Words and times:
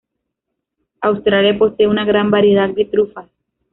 Australia 1.01 1.59
posee 1.59 1.85
una 1.87 2.05
gran 2.05 2.31
variedad 2.31 2.69
de 2.69 2.85
trufas. 2.85 3.29